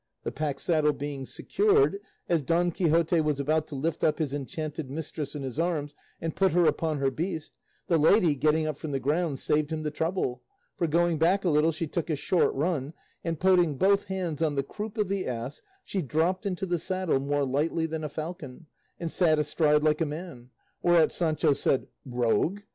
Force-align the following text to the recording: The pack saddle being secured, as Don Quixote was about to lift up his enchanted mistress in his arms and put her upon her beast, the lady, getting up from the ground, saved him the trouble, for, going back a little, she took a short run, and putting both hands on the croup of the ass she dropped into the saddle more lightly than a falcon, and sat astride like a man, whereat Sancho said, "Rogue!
The 0.23 0.31
pack 0.31 0.59
saddle 0.59 0.93
being 0.93 1.27
secured, 1.27 1.99
as 2.27 2.41
Don 2.41 2.71
Quixote 2.71 3.21
was 3.21 3.39
about 3.39 3.67
to 3.67 3.75
lift 3.75 4.03
up 4.03 4.17
his 4.17 4.33
enchanted 4.33 4.89
mistress 4.89 5.35
in 5.35 5.43
his 5.43 5.59
arms 5.59 5.93
and 6.19 6.35
put 6.35 6.53
her 6.53 6.65
upon 6.65 6.97
her 6.97 7.11
beast, 7.11 7.53
the 7.85 7.99
lady, 7.99 8.33
getting 8.33 8.65
up 8.65 8.77
from 8.77 8.93
the 8.93 8.99
ground, 8.99 9.39
saved 9.39 9.71
him 9.71 9.83
the 9.83 9.91
trouble, 9.91 10.41
for, 10.75 10.87
going 10.87 11.19
back 11.19 11.45
a 11.45 11.51
little, 11.51 11.71
she 11.71 11.85
took 11.85 12.09
a 12.09 12.15
short 12.15 12.51
run, 12.55 12.95
and 13.23 13.39
putting 13.39 13.75
both 13.77 14.05
hands 14.05 14.41
on 14.41 14.55
the 14.55 14.63
croup 14.63 14.97
of 14.97 15.07
the 15.07 15.27
ass 15.27 15.61
she 15.85 16.01
dropped 16.01 16.47
into 16.47 16.65
the 16.65 16.79
saddle 16.79 17.19
more 17.19 17.45
lightly 17.45 17.85
than 17.85 18.03
a 18.03 18.09
falcon, 18.09 18.65
and 18.99 19.11
sat 19.11 19.37
astride 19.37 19.83
like 19.83 20.01
a 20.01 20.05
man, 20.07 20.49
whereat 20.81 21.13
Sancho 21.13 21.53
said, 21.53 21.85
"Rogue! 22.07 22.61